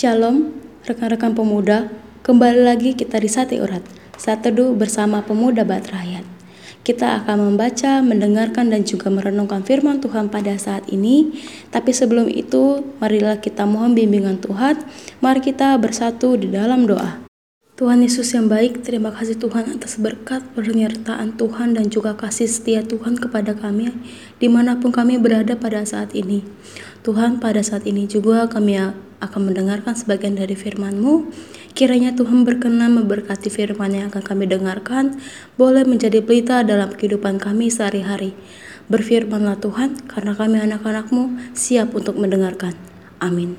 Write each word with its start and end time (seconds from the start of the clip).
Shalom, 0.00 0.56
rekan-rekan 0.88 1.36
pemuda. 1.36 1.92
Kembali 2.24 2.64
lagi 2.64 2.96
kita 2.96 3.20
di 3.20 3.28
Sate 3.28 3.60
Urat, 3.60 3.84
saat 4.16 4.40
teduh 4.40 4.72
bersama 4.72 5.20
pemuda 5.20 5.60
Bat 5.60 5.92
Rakyat. 5.92 6.24
Kita 6.80 7.20
akan 7.20 7.52
membaca, 7.52 8.00
mendengarkan, 8.00 8.72
dan 8.72 8.88
juga 8.88 9.12
merenungkan 9.12 9.60
firman 9.60 10.00
Tuhan 10.00 10.32
pada 10.32 10.56
saat 10.56 10.88
ini. 10.88 11.36
Tapi 11.68 11.92
sebelum 11.92 12.32
itu, 12.32 12.80
marilah 12.96 13.44
kita 13.44 13.68
mohon 13.68 13.92
bimbingan 13.92 14.40
Tuhan. 14.40 14.80
Mari 15.20 15.44
kita 15.44 15.76
bersatu 15.76 16.32
di 16.32 16.48
dalam 16.48 16.88
doa. 16.88 17.29
Tuhan 17.80 18.04
Yesus 18.04 18.36
yang 18.36 18.44
baik, 18.44 18.84
terima 18.84 19.08
kasih 19.08 19.40
Tuhan 19.40 19.72
atas 19.72 19.96
berkat 19.96 20.44
penyertaan 20.52 21.32
Tuhan 21.40 21.72
dan 21.72 21.88
juga 21.88 22.12
kasih 22.12 22.44
setia 22.44 22.84
Tuhan 22.84 23.16
kepada 23.16 23.56
kami 23.56 23.88
di 24.36 24.52
mana 24.52 24.76
pun 24.76 24.92
kami 24.92 25.16
berada 25.16 25.56
pada 25.56 25.80
saat 25.88 26.12
ini. 26.12 26.44
Tuhan 27.00 27.40
pada 27.40 27.64
saat 27.64 27.88
ini 27.88 28.04
juga 28.04 28.44
kami 28.52 28.76
akan 29.24 29.40
mendengarkan 29.48 29.96
sebagian 29.96 30.36
dari 30.36 30.52
firman-Mu. 30.52 31.32
Kiranya 31.72 32.12
Tuhan 32.12 32.44
berkenan 32.44 33.00
memberkati 33.00 33.48
firman 33.48 33.96
yang 33.96 34.12
akan 34.12 34.28
kami 34.28 34.44
dengarkan, 34.44 35.16
boleh 35.56 35.88
menjadi 35.88 36.20
pelita 36.20 36.60
dalam 36.60 36.92
kehidupan 36.92 37.40
kami 37.40 37.72
sehari-hari. 37.72 38.36
Berfirmanlah 38.92 39.56
Tuhan, 39.56 40.04
karena 40.04 40.36
kami 40.36 40.60
anak-anak-Mu 40.68 41.56
siap 41.56 41.96
untuk 41.96 42.20
mendengarkan. 42.20 42.76
Amin. 43.24 43.56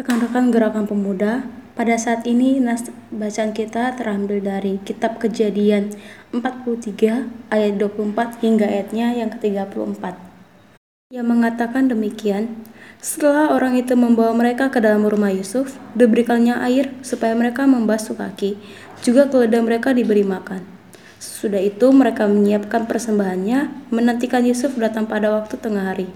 Rekan-rekan 0.00 0.48
gerakan 0.48 0.88
pemuda, 0.88 1.44
pada 1.76 2.00
saat 2.00 2.24
ini 2.24 2.56
nas 2.56 2.88
bacaan 3.12 3.52
kita 3.52 3.92
terambil 4.00 4.40
dari 4.40 4.80
kitab 4.80 5.20
Kejadian 5.20 5.92
43 6.32 7.52
ayat 7.52 7.72
24 7.76 8.40
hingga 8.40 8.64
ayatnya 8.64 9.12
yang 9.12 9.28
ke-34. 9.36 10.16
Yang 11.12 11.26
mengatakan 11.28 11.92
demikian, 11.92 12.64
setelah 12.98 13.52
orang 13.52 13.76
itu 13.76 13.92
membawa 13.92 14.32
mereka 14.32 14.72
ke 14.72 14.80
dalam 14.80 15.04
rumah 15.04 15.30
Yusuf, 15.30 15.76
diberikannya 15.92 16.56
air 16.64 16.96
supaya 17.04 17.36
mereka 17.36 17.68
membasuh 17.68 18.16
kaki, 18.16 18.56
juga 19.04 19.28
keledai 19.28 19.60
mereka 19.62 19.92
diberi 19.92 20.24
makan. 20.24 20.64
Sesudah 21.20 21.60
itu 21.60 21.92
mereka 21.92 22.24
menyiapkan 22.24 22.88
persembahannya, 22.88 23.92
menantikan 23.92 24.42
Yusuf 24.48 24.74
datang 24.80 25.04
pada 25.04 25.28
waktu 25.30 25.60
tengah 25.60 25.92
hari. 25.92 26.08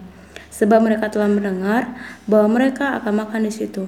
Sebab 0.50 0.82
mereka 0.82 1.12
telah 1.12 1.28
mendengar 1.30 1.94
bahwa 2.24 2.58
mereka 2.58 2.96
akan 2.98 3.28
makan 3.28 3.46
di 3.46 3.52
situ. 3.52 3.86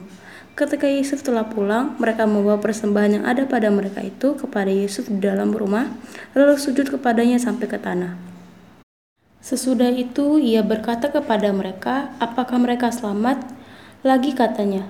Ketika 0.53 0.85
Yusuf 0.85 1.25
telah 1.25 1.49
pulang, 1.49 1.97
mereka 1.97 2.29
membawa 2.29 2.61
persembahan 2.61 3.17
yang 3.17 3.25
ada 3.25 3.49
pada 3.49 3.73
mereka 3.73 4.05
itu 4.05 4.37
kepada 4.37 4.69
Yusuf 4.69 5.09
di 5.09 5.17
dalam 5.17 5.49
rumah, 5.49 5.89
lalu 6.37 6.61
sujud 6.61 6.93
kepadanya 6.93 7.41
sampai 7.41 7.73
ke 7.73 7.81
tanah. 7.81 8.21
Sesudah 9.41 9.89
itu 9.89 10.37
ia 10.37 10.61
berkata 10.61 11.09
kepada 11.09 11.49
mereka, 11.57 12.13
apakah 12.21 12.61
mereka 12.61 12.93
selamat? 12.93 13.49
Lagi 14.05 14.37
katanya, 14.37 14.85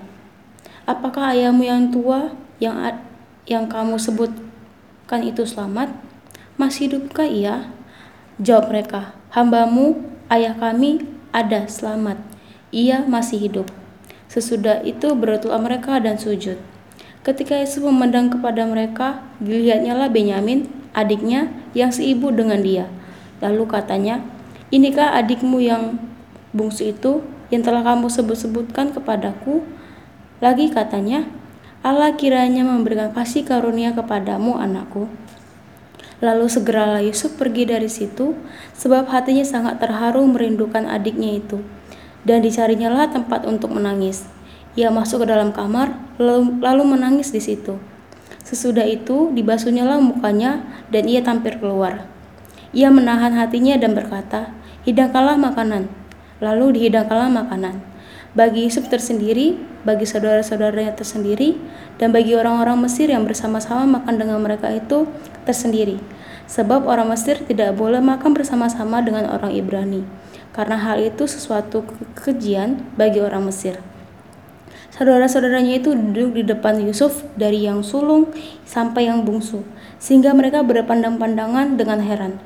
apakah 0.83 1.31
ayahmu 1.31 1.63
yang 1.63 1.95
tua 1.95 2.35
yang 2.59 2.99
yang 3.47 3.71
kamu 3.71 3.95
sebutkan 3.95 5.23
itu 5.23 5.47
selamat? 5.47 5.95
Masih 6.59 6.91
hidupkah 6.91 7.23
ia? 7.23 7.71
Jawab 8.35 8.67
mereka, 8.67 9.15
hambamu, 9.31 10.03
ayah 10.27 10.59
kami, 10.59 11.07
ada 11.31 11.71
selamat. 11.71 12.19
Ia 12.75 13.07
masih 13.07 13.47
hidup. 13.47 13.82
Sesudah 14.33 14.81
itu 14.81 15.13
berdoa 15.13 15.61
mereka 15.61 16.01
dan 16.01 16.17
sujud. 16.17 16.57
Ketika 17.21 17.53
Yesus 17.53 17.85
memandang 17.85 18.33
kepada 18.33 18.65
mereka, 18.65 19.21
dilihatnya 19.37 19.93
lah 19.93 20.09
Benyamin, 20.09 20.65
adiknya 20.89 21.53
yang 21.77 21.93
seibu 21.93 22.33
dengan 22.33 22.57
dia. 22.65 22.89
Lalu 23.45 23.69
katanya, 23.69 24.25
Inikah 24.73 25.13
adikmu 25.13 25.61
yang 25.61 26.01
bungsu 26.49 26.97
itu 26.97 27.21
yang 27.53 27.61
telah 27.61 27.85
kamu 27.85 28.09
sebut-sebutkan 28.09 28.97
kepadaku? 28.97 29.61
Lagi 30.41 30.73
katanya, 30.73 31.29
Allah 31.85 32.17
kiranya 32.17 32.65
memberikan 32.65 33.13
kasih 33.13 33.45
karunia 33.45 33.93
kepadamu 33.93 34.57
anakku. 34.57 35.13
Lalu 36.25 36.49
segeralah 36.49 37.05
Yusuf 37.05 37.37
pergi 37.37 37.69
dari 37.69 37.85
situ, 37.85 38.33
sebab 38.73 39.13
hatinya 39.13 39.45
sangat 39.45 39.77
terharu 39.77 40.25
merindukan 40.25 40.89
adiknya 40.89 41.37
itu 41.37 41.61
dan 42.23 42.43
dicarinya 42.43 42.91
lah 42.91 43.07
tempat 43.11 43.43
untuk 43.43 43.71
menangis. 43.75 44.27
Ia 44.73 44.89
masuk 44.89 45.23
ke 45.23 45.27
dalam 45.29 45.53
kamar, 45.53 45.93
lalu, 46.17 46.83
menangis 46.83 47.29
di 47.29 47.37
situ. 47.37 47.77
Sesudah 48.41 48.83
itu, 48.89 49.29
dibasuhnya 49.29 49.85
lah 49.85 50.01
mukanya, 50.01 50.65
dan 50.89 51.05
ia 51.05 51.21
tampil 51.21 51.61
keluar. 51.61 52.09
Ia 52.73 52.89
menahan 52.89 53.37
hatinya 53.37 53.77
dan 53.77 53.93
berkata, 53.93 54.49
Hidangkanlah 54.83 55.37
makanan. 55.39 55.87
Lalu 56.41 56.75
dihidangkanlah 56.75 57.31
makanan. 57.31 57.85
Bagi 58.33 58.65
Yusuf 58.65 58.89
tersendiri, 58.89 59.61
bagi 59.85 60.09
saudara-saudaranya 60.09 60.97
tersendiri, 60.97 61.55
dan 62.01 62.09
bagi 62.09 62.33
orang-orang 62.33 62.81
Mesir 62.81 63.13
yang 63.13 63.29
bersama-sama 63.29 63.85
makan 63.85 64.17
dengan 64.17 64.41
mereka 64.41 64.73
itu 64.73 65.05
tersendiri. 65.45 66.01
Sebab 66.49 66.89
orang 66.89 67.13
Mesir 67.13 67.39
tidak 67.45 67.77
boleh 67.77 68.01
makan 68.01 68.33
bersama-sama 68.33 69.05
dengan 69.05 69.29
orang 69.29 69.53
Ibrani 69.53 70.22
karena 70.53 70.77
hal 70.77 71.01
itu 71.01 71.25
sesuatu 71.25 71.83
kekejian 72.15 72.93
bagi 72.95 73.19
orang 73.19 73.49
Mesir. 73.49 73.81
Saudara-saudaranya 74.93 75.81
itu 75.81 75.97
duduk 75.97 76.37
di 76.37 76.43
depan 76.45 76.77
Yusuf 76.77 77.25
dari 77.33 77.65
yang 77.65 77.81
sulung 77.81 78.29
sampai 78.61 79.09
yang 79.09 79.25
bungsu, 79.25 79.65
sehingga 79.97 80.37
mereka 80.37 80.61
berpandang-pandangan 80.61 81.81
dengan 81.81 81.97
heran. 82.05 82.37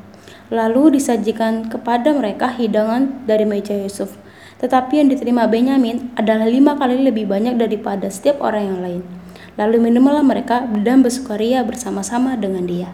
Lalu 0.48 0.96
disajikan 0.96 1.68
kepada 1.68 2.16
mereka 2.16 2.48
hidangan 2.48 3.28
dari 3.28 3.44
meja 3.44 3.76
Yusuf. 3.76 4.16
Tetapi 4.64 5.04
yang 5.04 5.12
diterima 5.12 5.44
Benyamin 5.44 6.16
adalah 6.16 6.48
lima 6.48 6.80
kali 6.80 7.04
lebih 7.04 7.28
banyak 7.28 7.60
daripada 7.60 8.08
setiap 8.08 8.40
orang 8.40 8.64
yang 8.64 8.80
lain. 8.80 9.02
Lalu 9.60 9.92
minumlah 9.92 10.24
mereka 10.24 10.64
dan 10.82 11.04
bersukaria 11.04 11.68
bersama-sama 11.68 12.40
dengan 12.40 12.64
dia. 12.64 12.90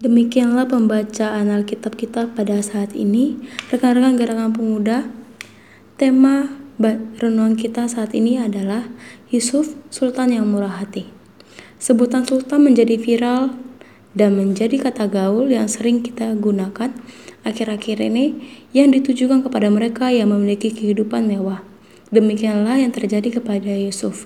Demikianlah 0.00 0.64
pembacaan 0.64 1.52
Alkitab 1.52 1.92
kita 1.92 2.32
pada 2.32 2.56
saat 2.64 2.96
ini. 2.96 3.36
Rekan-rekan 3.68 4.16
gerakan 4.16 4.56
pemuda, 4.56 5.04
tema 6.00 6.48
renungan 7.20 7.52
kita 7.52 7.84
saat 7.84 8.16
ini 8.16 8.40
adalah 8.40 8.88
Yusuf, 9.28 9.76
Sultan 9.92 10.32
yang 10.32 10.48
murah 10.48 10.80
hati. 10.80 11.04
Sebutan 11.76 12.24
sultan 12.24 12.64
menjadi 12.64 12.96
viral 12.96 13.52
dan 14.16 14.40
menjadi 14.40 14.88
kata 14.88 15.04
gaul 15.04 15.52
yang 15.52 15.68
sering 15.68 16.00
kita 16.00 16.32
gunakan 16.32 16.96
akhir-akhir 17.44 18.00
ini 18.00 18.40
yang 18.72 18.96
ditujukan 18.96 19.44
kepada 19.44 19.68
mereka 19.68 20.08
yang 20.08 20.32
memiliki 20.32 20.72
kehidupan 20.72 21.28
mewah. 21.28 21.60
Demikianlah 22.08 22.80
yang 22.80 22.96
terjadi 22.96 23.36
kepada 23.36 23.76
Yusuf. 23.76 24.24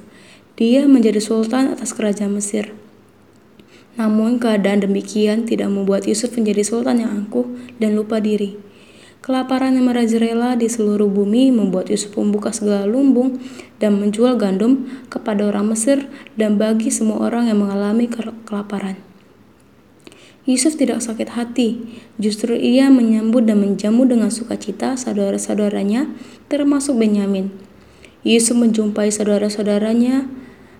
Dia 0.55 0.87
menjadi 0.87 1.19
sultan 1.19 1.75
atas 1.75 1.91
kerajaan 1.91 2.31
Mesir 2.39 2.84
namun 3.95 4.43
keadaan 4.43 4.83
demikian 4.83 5.47
tidak 5.47 5.71
membuat 5.71 6.07
Yusuf 6.11 6.35
menjadi 6.35 6.63
sultan 6.67 7.03
yang 7.03 7.11
angkuh 7.25 7.47
dan 7.79 7.95
lupa 7.95 8.19
diri. 8.19 8.59
Kelaparan 9.25 9.73
yang 9.73 9.89
merajalela 9.89 10.53
di 10.53 10.69
seluruh 10.69 11.09
bumi 11.09 11.49
membuat 11.49 11.89
Yusuf 11.89 12.13
membuka 12.13 12.53
segala 12.53 12.85
lumbung 12.85 13.41
dan 13.81 13.97
menjual 13.97 14.37
gandum 14.37 14.85
kepada 15.09 15.49
orang 15.49 15.73
Mesir 15.73 16.13
dan 16.37 16.61
bagi 16.61 16.93
semua 16.93 17.25
orang 17.25 17.49
yang 17.49 17.65
mengalami 17.65 18.05
kelaparan. 18.45 19.01
Yusuf 20.45 20.77
tidak 20.77 21.01
sakit 21.01 21.41
hati, 21.41 21.81
justru 22.21 22.53
ia 22.53 22.93
menyambut 22.93 23.49
dan 23.49 23.65
menjamu 23.65 24.05
dengan 24.05 24.29
sukacita 24.29 24.93
saudara-saudaranya, 24.93 26.13
termasuk 26.53 27.01
Benyamin. 27.01 27.49
Yusuf 28.29 28.61
menjumpai 28.61 29.09
saudara-saudaranya 29.09 30.29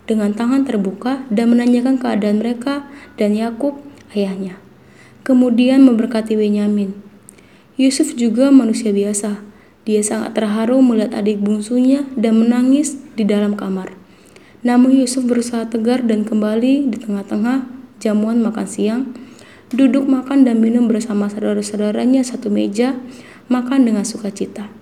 dengan 0.05 0.37
tangan 0.37 0.69
terbuka 0.69 1.25
dan 1.33 1.53
menanyakan 1.53 1.97
keadaan 1.97 2.41
mereka 2.41 2.89
dan 3.17 3.33
Yakub 3.33 3.81
ayahnya. 4.13 4.61
Kemudian 5.25 5.81
memberkati 5.85 6.37
Benyamin. 6.37 6.93
Yusuf 7.81 8.13
juga 8.15 8.53
manusia 8.53 8.93
biasa. 8.93 9.41
Dia 9.85 10.01
sangat 10.01 10.37
terharu 10.37 10.81
melihat 10.81 11.17
adik 11.21 11.41
bungsunya 11.41 12.09
dan 12.17 12.41
menangis 12.41 12.97
di 13.17 13.25
dalam 13.25 13.57
kamar. 13.57 13.93
Namun 14.65 14.97
Yusuf 14.97 15.29
berusaha 15.29 15.69
tegar 15.69 16.05
dan 16.05 16.25
kembali 16.25 16.89
di 16.89 16.97
tengah-tengah 16.97 17.69
jamuan 18.01 18.41
makan 18.41 18.65
siang, 18.65 19.03
duduk 19.73 20.09
makan 20.09 20.45
dan 20.49 20.61
minum 20.61 20.89
bersama 20.89 21.29
saudara-saudaranya 21.29 22.25
satu 22.25 22.49
meja, 22.49 22.97
makan 23.53 23.85
dengan 23.85 24.09
sukacita. 24.09 24.73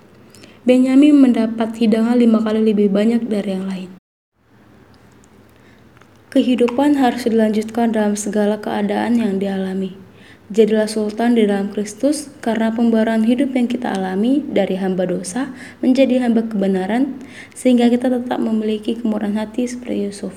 Benyamin 0.62 1.18
mendapat 1.18 1.74
hidangan 1.74 2.14
lima 2.14 2.38
kali 2.38 2.62
lebih 2.62 2.94
banyak 2.94 3.26
dari 3.26 3.50
yang 3.50 3.66
lain. 3.66 4.01
Kehidupan 6.32 6.96
harus 6.96 7.28
dilanjutkan 7.28 7.92
dalam 7.92 8.16
segala 8.16 8.56
keadaan 8.56 9.20
yang 9.20 9.36
dialami. 9.36 10.00
Jadilah 10.48 10.88
sultan 10.88 11.36
di 11.36 11.44
dalam 11.44 11.68
Kristus 11.68 12.32
karena 12.40 12.72
pembaruan 12.72 13.28
hidup 13.28 13.52
yang 13.52 13.68
kita 13.68 13.92
alami 13.92 14.40
dari 14.40 14.80
hamba 14.80 15.04
dosa 15.04 15.52
menjadi 15.84 16.24
hamba 16.24 16.48
kebenaran 16.48 17.20
sehingga 17.52 17.92
kita 17.92 18.08
tetap 18.08 18.40
memiliki 18.40 18.96
kemurahan 18.96 19.44
hati 19.44 19.68
seperti 19.68 20.08
Yusuf. 20.08 20.32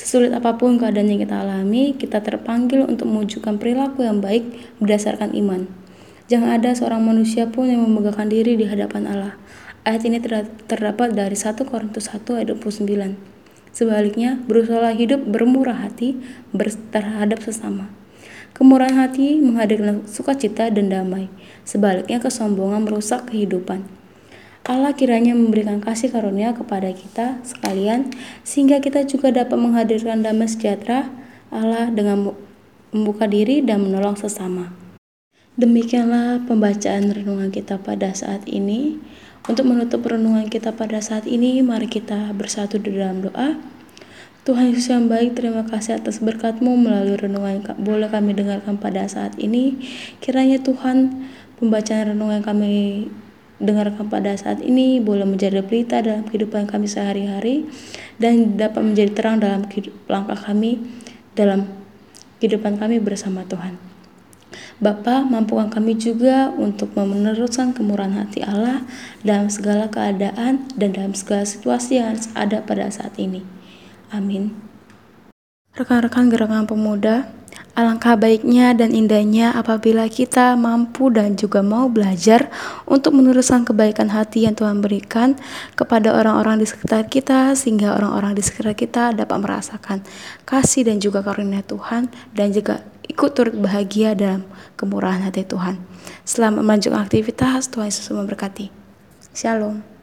Sesulit 0.00 0.32
apa 0.32 0.56
pun 0.56 0.80
keadaan 0.80 1.12
yang 1.12 1.20
kita 1.20 1.44
alami, 1.44 1.92
kita 1.92 2.24
terpanggil 2.24 2.88
untuk 2.88 3.12
mewujudkan 3.12 3.60
perilaku 3.60 4.08
yang 4.08 4.24
baik 4.24 4.48
berdasarkan 4.80 5.36
iman. 5.36 5.68
Jangan 6.32 6.56
ada 6.56 6.72
seorang 6.72 7.04
manusia 7.04 7.44
pun 7.52 7.68
yang 7.68 7.84
memegahkan 7.84 8.32
diri 8.32 8.56
di 8.56 8.64
hadapan 8.64 9.04
Allah. 9.04 9.36
Ayat 9.84 10.08
ini 10.08 10.24
terdapat 10.64 11.12
dari 11.12 11.36
1 11.36 11.52
Korintus 11.68 12.08
1 12.16 12.24
ayat 12.32 12.56
29. 12.56 13.37
Sebaliknya, 13.70 14.40
berusaha 14.48 14.90
hidup 14.94 15.24
bermurah 15.28 15.86
hati 15.86 16.18
terhadap 16.90 17.42
sesama. 17.44 17.92
Kemurahan 18.56 18.98
hati 18.98 19.38
menghadirkan 19.38 20.02
sukacita 20.08 20.66
dan 20.72 20.90
damai. 20.90 21.30
Sebaliknya, 21.62 22.18
kesombongan 22.18 22.88
merusak 22.88 23.30
kehidupan. 23.30 23.86
Allah 24.68 24.92
kiranya 24.92 25.32
memberikan 25.32 25.80
kasih 25.80 26.12
karunia 26.12 26.52
kepada 26.52 26.92
kita 26.92 27.40
sekalian, 27.40 28.12
sehingga 28.44 28.84
kita 28.84 29.06
juga 29.08 29.32
dapat 29.32 29.56
menghadirkan 29.56 30.20
damai 30.20 30.50
sejahtera 30.50 31.08
Allah 31.48 31.88
dengan 31.88 32.36
membuka 32.92 33.24
diri 33.24 33.64
dan 33.64 33.84
menolong 33.84 34.16
sesama. 34.20 34.72
Demikianlah 35.58 36.46
pembacaan 36.46 37.10
renungan 37.10 37.50
kita 37.50 37.82
pada 37.82 38.14
saat 38.14 38.46
ini. 38.46 39.00
Untuk 39.48 39.64
menutup 39.64 40.04
renungan 40.04 40.52
kita 40.52 40.76
pada 40.76 41.00
saat 41.00 41.24
ini, 41.24 41.64
mari 41.64 41.88
kita 41.88 42.36
bersatu 42.36 42.76
di 42.76 42.92
dalam 42.92 43.24
doa. 43.24 43.56
Tuhan 44.44 44.76
Yesus 44.76 44.92
yang 44.92 45.08
baik, 45.08 45.40
terima 45.40 45.64
kasih 45.64 45.96
atas 45.96 46.20
berkat-Mu 46.20 46.76
melalui 46.76 47.16
renungan 47.16 47.64
yang 47.64 47.64
boleh 47.80 48.12
kami 48.12 48.36
dengarkan 48.36 48.76
pada 48.76 49.08
saat 49.08 49.40
ini. 49.40 49.80
Kiranya 50.20 50.60
Tuhan, 50.60 51.24
pembacaan 51.56 52.12
renungan 52.12 52.44
yang 52.44 52.48
kami 52.48 52.74
dengarkan 53.56 54.12
pada 54.12 54.36
saat 54.36 54.60
ini 54.60 55.00
boleh 55.00 55.24
menjadi 55.24 55.64
berita 55.64 56.04
dalam 56.04 56.28
kehidupan 56.28 56.68
kami 56.68 56.84
sehari-hari 56.84 57.72
dan 58.20 58.60
dapat 58.60 58.84
menjadi 58.84 59.10
terang 59.16 59.40
dalam 59.40 59.64
langkah 60.12 60.36
kami 60.36 60.76
dalam 61.32 61.64
kehidupan 62.36 62.76
kami 62.76 63.00
bersama 63.00 63.48
Tuhan. 63.48 63.87
Bapa, 64.78 65.26
mampukan 65.26 65.68
kami 65.68 65.98
juga 65.98 66.48
untuk 66.54 66.94
meneruskan 66.94 67.74
kemurahan 67.74 68.24
hati 68.24 68.46
Allah 68.46 68.86
dalam 69.26 69.50
segala 69.52 69.90
keadaan 69.90 70.70
dan 70.78 70.94
dalam 70.94 71.12
segala 71.12 71.44
situasi 71.44 71.98
yang 72.00 72.16
ada 72.32 72.62
pada 72.64 72.88
saat 72.88 73.14
ini. 73.18 73.42
Amin. 74.08 74.56
Rekan-rekan 75.76 76.32
gerakan 76.32 76.66
pemuda, 76.66 77.28
alangkah 77.78 78.18
baiknya 78.18 78.74
dan 78.74 78.90
indahnya 78.90 79.54
apabila 79.54 80.10
kita 80.10 80.58
mampu 80.58 81.06
dan 81.14 81.38
juga 81.38 81.62
mau 81.62 81.86
belajar 81.86 82.50
untuk 82.90 83.14
meneruskan 83.14 83.62
kebaikan 83.62 84.10
hati 84.10 84.50
yang 84.50 84.58
Tuhan 84.58 84.82
berikan 84.82 85.38
kepada 85.78 86.10
orang-orang 86.10 86.58
di 86.58 86.66
sekitar 86.66 87.06
kita 87.06 87.54
sehingga 87.54 87.94
orang-orang 87.94 88.34
di 88.34 88.42
sekitar 88.42 88.74
kita 88.74 89.14
dapat 89.14 89.38
merasakan 89.38 90.02
kasih 90.42 90.90
dan 90.90 90.98
juga 90.98 91.22
karunia 91.22 91.62
Tuhan 91.62 92.10
dan 92.34 92.50
juga 92.50 92.82
ikut 93.08 93.30
turut 93.34 93.56
bahagia 93.56 94.14
dalam 94.14 94.46
kemurahan 94.78 95.24
hati 95.24 95.42
Tuhan. 95.42 95.80
Selamat 96.22 96.62
melanjutkan 96.62 97.02
aktivitas, 97.02 97.72
Tuhan 97.72 97.88
Yesus 97.90 98.12
memberkati. 98.14 98.70
Shalom. 99.34 99.97